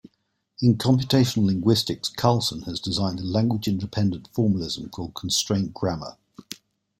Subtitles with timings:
[0.63, 6.17] In computational linguistics Karlsson has designed a language-independent formalism called Constraint Grammar.